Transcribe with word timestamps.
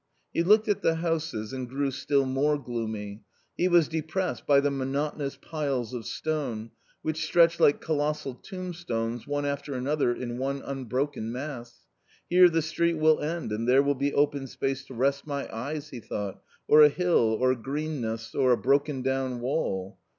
He 0.33 0.41
looked 0.41 0.67
at 0.67 0.81
the 0.81 0.95
houses 0.95 1.53
and 1.53 1.69
grew 1.69 1.91
still 1.91 2.25
more 2.25 2.57
gloomy, 2.57 3.21
he 3.55 3.67
was 3.67 3.87
depressed 3.87 4.47
by 4.47 4.59
the 4.59 4.71
monotonous 4.71 5.37
piles 5.39 5.93
of 5.93 6.07
stone, 6.07 6.71
which 7.03 7.23
stretch 7.23 7.59
like 7.59 7.81
colossal 7.81 8.33
tombstones 8.33 9.27
one 9.27 9.45
after 9.45 9.75
another 9.75 10.11
in 10.11 10.39
one 10.39 10.63
unbroken 10.65 11.31
mass. 11.31 11.85
Here 12.27 12.49
the 12.49 12.63
street 12.63 12.95
will 12.97 13.17
end^' 13.17 13.53
and 13.53 13.69
there 13.69 13.83
will 13.83 13.93
be 13.93 14.11
open 14.11 14.47
space 14.47 14.83
to 14.85 14.95
rest 14.95 15.27
my 15.27 15.47
eyes— 15.55 15.89
he 15.89 15.99
thought— 15.99 16.41
or 16.67 16.81
a 16.81 16.89
hill 16.89 17.37
or 17.39 17.53
greenness, 17.53 18.33
or 18.33 18.53
a 18.53 18.57
broken 18.57 19.03
down 19.03 19.39
wall. 19.39 19.99